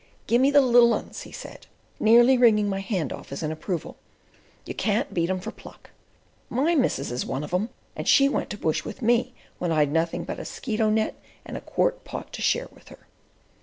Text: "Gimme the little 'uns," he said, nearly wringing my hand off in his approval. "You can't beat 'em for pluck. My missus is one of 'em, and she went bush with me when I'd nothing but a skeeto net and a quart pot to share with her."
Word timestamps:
"Gimme 0.25 0.49
the 0.49 0.61
little 0.61 0.95
'uns," 0.95 1.21
he 1.21 1.31
said, 1.31 1.67
nearly 1.99 2.35
wringing 2.35 2.67
my 2.67 2.79
hand 2.79 3.13
off 3.13 3.27
in 3.27 3.37
his 3.37 3.43
approval. 3.43 3.97
"You 4.65 4.73
can't 4.73 5.13
beat 5.13 5.29
'em 5.29 5.39
for 5.39 5.51
pluck. 5.51 5.91
My 6.49 6.73
missus 6.73 7.11
is 7.11 7.23
one 7.23 7.43
of 7.43 7.53
'em, 7.53 7.69
and 7.95 8.07
she 8.07 8.27
went 8.27 8.59
bush 8.59 8.83
with 8.83 9.03
me 9.03 9.35
when 9.59 9.71
I'd 9.71 9.91
nothing 9.91 10.23
but 10.23 10.39
a 10.39 10.43
skeeto 10.43 10.89
net 10.89 11.21
and 11.45 11.55
a 11.55 11.61
quart 11.61 12.03
pot 12.03 12.33
to 12.33 12.41
share 12.41 12.67
with 12.73 12.87
her." 12.87 13.05